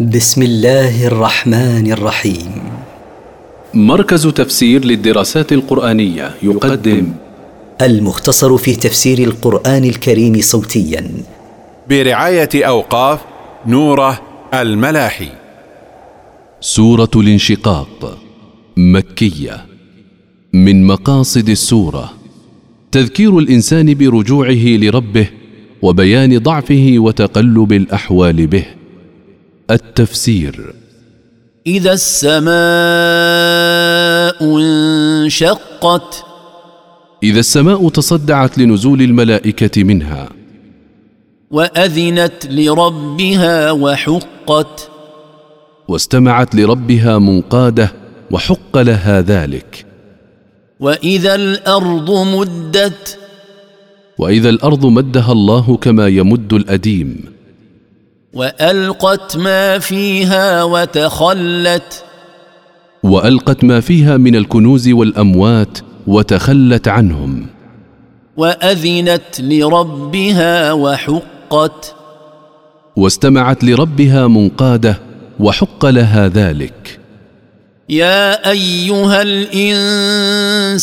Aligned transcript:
بسم 0.00 0.42
الله 0.42 1.06
الرحمن 1.06 1.92
الرحيم. 1.92 2.52
مركز 3.74 4.26
تفسير 4.26 4.84
للدراسات 4.84 5.52
القرآنية 5.52 6.34
يقدم 6.42 7.12
المختصر 7.82 8.56
في 8.56 8.76
تفسير 8.76 9.18
القرآن 9.18 9.84
الكريم 9.84 10.40
صوتيا. 10.40 11.10
برعاية 11.90 12.48
أوقاف 12.54 13.20
نوره 13.66 14.20
الملاحي. 14.54 15.28
سورة 16.60 17.10
الانشقاق 17.16 18.18
مكية. 18.76 19.66
من 20.52 20.86
مقاصد 20.86 21.48
السورة 21.48 22.12
تذكير 22.92 23.38
الإنسان 23.38 23.94
برجوعه 23.94 24.66
لربه 24.66 25.26
وبيان 25.82 26.38
ضعفه 26.38 26.94
وتقلب 26.96 27.72
الأحوال 27.72 28.46
به. 28.46 28.64
التفسير. 29.70 30.74
إذا 31.66 31.92
السماء 31.92 32.44
انشقت 34.58 36.24
إذا 37.22 37.40
السماء 37.40 37.88
تصدعت 37.88 38.58
لنزول 38.58 39.02
الملائكة 39.02 39.84
منها. 39.84 40.28
وأذنت 41.50 42.46
لربها 42.50 43.70
وحقت. 43.70 44.90
واستمعت 45.88 46.54
لربها 46.54 47.18
منقادة 47.18 47.92
وحق 48.30 48.78
لها 48.78 49.20
ذلك. 49.20 49.86
وإذا 50.80 51.34
الأرض 51.34 52.10
مدت 52.10 53.18
وإذا 54.18 54.48
الأرض 54.48 54.86
مدها 54.86 55.32
الله 55.32 55.76
كما 55.76 56.08
يمد 56.08 56.52
الأديم. 56.52 57.33
وألقت 58.34 59.36
ما 59.36 59.78
فيها 59.78 60.62
وتخلت. 60.62 62.04
وألقت 63.02 63.64
ما 63.64 63.80
فيها 63.80 64.16
من 64.16 64.36
الكنوز 64.36 64.88
والأموات 64.88 65.78
وتخلت 66.06 66.88
عنهم. 66.88 67.46
وأذنت 68.36 69.40
لربها 69.40 70.72
وحقت. 70.72 71.94
واستمعت 72.96 73.64
لربها 73.64 74.28
منقادة 74.28 74.98
وحق 75.40 75.86
لها 75.86 76.28
ذلك. 76.28 77.03
يا 77.88 78.50
أيها 78.50 79.22
الإنسان 79.22 80.76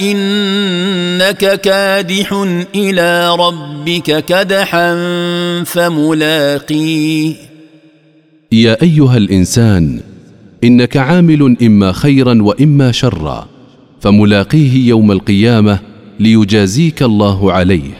إنك 0.00 1.60
كادح 1.60 2.46
إلى 2.74 3.36
ربك 3.36 4.24
كدحا 4.24 4.94
فملاقيه. 5.64 7.34
يا 8.52 8.82
أيها 8.82 9.16
الإنسان 9.16 10.00
إنك 10.64 10.96
عامل 10.96 11.56
إما 11.62 11.92
خيرا 11.92 12.42
وإما 12.42 12.92
شرا 12.92 13.48
فملاقيه 14.00 14.88
يوم 14.88 15.12
القيامة 15.12 15.78
ليجازيك 16.20 17.02
الله 17.02 17.52
عليه. 17.52 17.90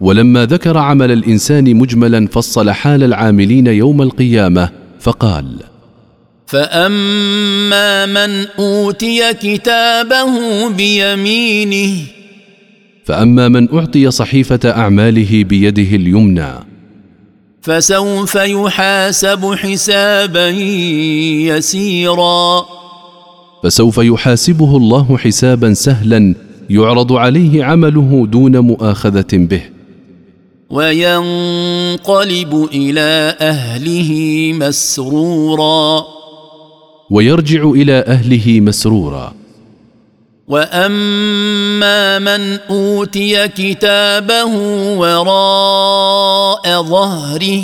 ولما 0.00 0.44
ذكر 0.46 0.78
عمل 0.78 1.12
الإنسان 1.12 1.76
مجملا 1.76 2.26
فصل 2.26 2.70
حال 2.70 3.02
العاملين 3.02 3.66
يوم 3.66 4.02
القيامة 4.02 4.68
فقال 5.00 5.75
فاما 6.46 8.06
من 8.06 8.46
اوتي 8.58 9.34
كتابه 9.34 10.68
بيمينه 10.68 11.96
فاما 13.04 13.48
من 13.48 13.74
اعطي 13.74 14.10
صحيفه 14.10 14.60
اعماله 14.64 15.44
بيده 15.44 15.96
اليمنى 15.96 16.52
فسوف 17.62 18.34
يحاسب 18.34 19.54
حسابا 19.54 20.48
يسيرا 21.48 22.66
فسوف 23.62 23.98
يحاسبه 23.98 24.76
الله 24.76 25.18
حسابا 25.18 25.74
سهلا 25.74 26.34
يعرض 26.70 27.12
عليه 27.12 27.64
عمله 27.64 28.26
دون 28.26 28.58
مؤاخذه 28.58 29.26
به. 29.32 29.62
وينقلب 30.70 32.68
إلى 32.72 33.36
اهله 33.40 34.52
مسرورا 34.60 36.15
ويرجع 37.10 37.70
إلى 37.70 37.92
أهله 37.92 38.60
مسرورا. 38.60 39.34
واما 40.48 42.18
من 42.18 42.58
اوتي 42.70 43.48
كتابه 43.48 44.44
وراء 44.96 46.82
ظهره 46.82 47.62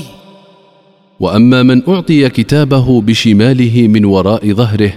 واما 1.20 1.62
من 1.62 1.88
اعطي 1.88 2.28
كتابه 2.28 3.00
بشماله 3.00 3.88
من 3.88 4.04
وراء 4.04 4.52
ظهره. 4.52 4.92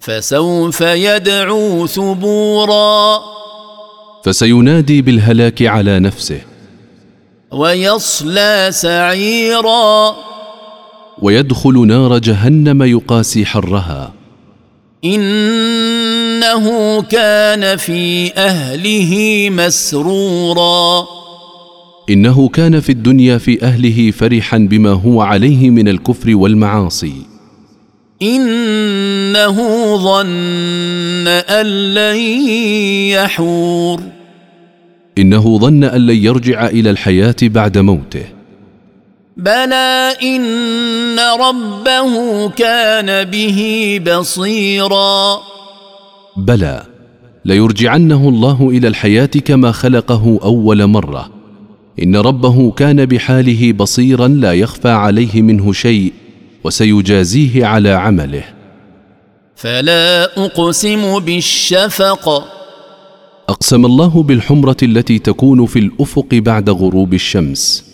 فسوف 0.00 0.80
يدعو 0.80 1.86
ثبورا 1.86 3.20
فسينادي 4.24 5.02
بالهلاك 5.02 5.62
على 5.62 5.98
نفسه. 5.98 6.40
ويصلى 7.52 8.68
سعيرا 8.70 10.16
ويدخل 11.22 11.86
نار 11.86 12.18
جهنم 12.18 12.82
يقاسي 12.82 13.46
حرها. 13.46 14.12
إنه 15.04 17.02
كان 17.02 17.76
في 17.76 18.32
أهله 18.36 19.48
مسرورا. 19.50 21.06
إنه 22.10 22.48
كان 22.48 22.80
في 22.80 22.92
الدنيا 22.92 23.38
في 23.38 23.62
أهله 23.62 24.10
فرحا 24.10 24.58
بما 24.58 24.90
هو 24.90 25.22
عليه 25.22 25.70
من 25.70 25.88
الكفر 25.88 26.36
والمعاصي. 26.36 27.14
إنه 28.22 29.56
ظن 29.96 31.28
أن 31.28 31.66
لن 31.94 32.16
يحور. 33.10 34.00
إنه 35.18 35.58
ظن 35.58 35.84
أن 35.84 36.06
لن 36.06 36.24
يرجع 36.24 36.66
إلى 36.66 36.90
الحياة 36.90 37.36
بعد 37.42 37.78
موته. 37.78 38.37
بلى 39.38 40.16
ان 40.22 41.18
ربه 41.40 42.48
كان 42.48 43.30
به 43.30 44.00
بصيرا. 44.06 45.40
بلى 46.36 46.82
ليرجعنه 47.44 48.28
الله 48.28 48.68
إلى 48.68 48.88
الحياة 48.88 49.26
كما 49.26 49.72
خلقه 49.72 50.38
اول 50.42 50.86
مره. 50.86 51.30
ان 52.02 52.16
ربه 52.16 52.70
كان 52.70 53.06
بحاله 53.06 53.72
بصيرا 53.72 54.28
لا 54.28 54.52
يخفى 54.52 54.88
عليه 54.88 55.42
منه 55.42 55.72
شيء 55.72 56.12
وسيجازيه 56.64 57.66
على 57.66 57.90
عمله. 57.90 58.44
فلا 59.56 60.24
اقسم 60.44 61.18
بالشفق. 61.18 62.44
اقسم 63.48 63.86
الله 63.86 64.22
بالحمره 64.22 64.76
التي 64.82 65.18
تكون 65.18 65.66
في 65.66 65.78
الافق 65.78 66.28
بعد 66.32 66.70
غروب 66.70 67.14
الشمس. 67.14 67.87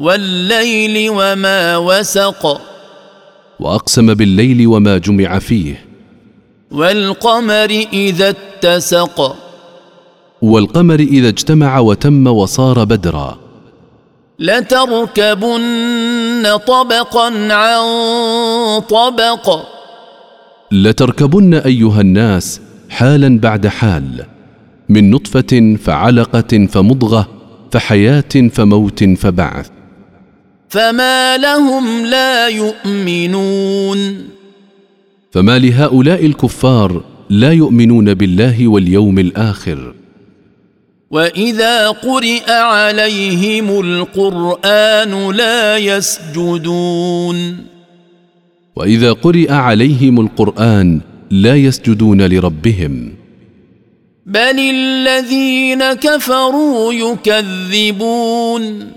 والليل 0.00 1.10
وما 1.10 1.76
وسق. 1.76 2.60
وأقسم 3.60 4.14
بالليل 4.14 4.66
وما 4.66 4.98
جمع 4.98 5.38
فيه. 5.38 5.84
والقمر 6.70 7.84
إذا 7.92 8.28
اتسق. 8.28 9.36
والقمر 10.42 11.00
إذا 11.00 11.28
اجتمع 11.28 11.78
وتم 11.78 12.26
وصار 12.26 12.84
بدرا. 12.84 13.38
لتركبن 14.38 15.62
طبقا 16.66 17.52
عن 17.52 17.80
طبق. 18.80 19.60
لتركبن 20.72 21.54
أيها 21.54 22.00
الناس 22.00 22.60
حالا 22.90 23.40
بعد 23.40 23.66
حال. 23.66 24.24
من 24.88 25.10
نطفة 25.10 25.76
فعلقة 25.84 26.66
فمضغة 26.66 27.28
فحياة 27.72 28.48
فموت 28.52 29.04
فبعث. 29.04 29.70
فما 30.70 31.36
لهم 31.36 32.06
لا 32.06 32.48
يؤمنون 32.48 34.28
فما 35.32 35.58
لهؤلاء 35.58 36.26
الكفار 36.26 37.04
لا 37.30 37.52
يؤمنون 37.52 38.14
بالله 38.14 38.68
واليوم 38.68 39.18
الآخر 39.18 39.94
واذا 41.10 41.88
قرئ 41.88 42.50
عليهم 42.50 43.80
القران 43.80 45.30
لا 45.30 45.76
يسجدون 45.76 47.66
واذا 48.76 49.12
قرئ 49.12 49.52
عليهم 49.52 50.20
القران 50.20 51.00
لا 51.30 51.56
يسجدون 51.56 52.22
لربهم 52.22 53.14
بل 54.26 54.58
الذين 54.58 55.92
كفروا 55.92 56.92
يكذبون 56.92 58.90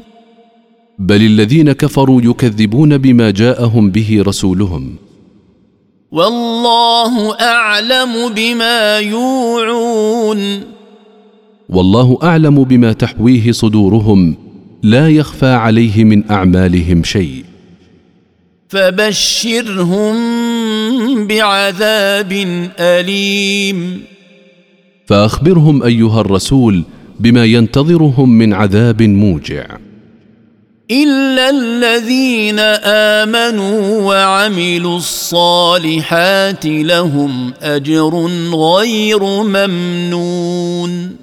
بل 0.99 1.21
الذين 1.21 1.71
كفروا 1.71 2.21
يكذبون 2.21 2.97
بما 2.97 3.31
جاءهم 3.31 3.91
به 3.91 4.23
رسولهم. 4.27 4.95
والله 6.11 7.39
اعلم 7.41 8.33
بما 8.35 8.97
يوعون. 8.99 10.61
والله 11.69 12.17
اعلم 12.23 12.63
بما 12.63 12.93
تحويه 12.93 13.51
صدورهم. 13.51 14.35
لا 14.83 15.09
يخفى 15.09 15.45
عليه 15.45 16.03
من 16.03 16.31
اعمالهم 16.31 17.03
شيء. 17.03 17.43
فبشرهم 18.67 20.15
بعذاب 21.27 22.31
اليم. 22.79 24.01
فاخبرهم 25.05 25.83
ايها 25.83 26.21
الرسول 26.21 26.83
بما 27.19 27.45
ينتظرهم 27.45 28.29
من 28.29 28.53
عذاب 28.53 29.01
موجع. 29.01 29.82
الا 30.91 31.49
الذين 31.49 32.59
امنوا 33.23 34.01
وعملوا 34.01 34.97
الصالحات 34.97 36.65
لهم 36.65 37.53
اجر 37.61 38.27
غير 38.53 39.23
ممنون. 39.23 41.15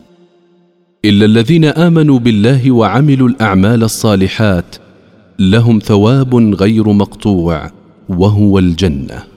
الا 1.05 1.25
الذين 1.25 1.65
امنوا 1.65 2.19
بالله 2.19 2.71
وعملوا 2.71 3.29
الاعمال 3.29 3.83
الصالحات 3.83 4.77
لهم 5.39 5.79
ثواب 5.79 6.35
غير 6.55 6.93
مقطوع 6.93 7.71
وهو 8.09 8.59
الجنه. 8.59 9.30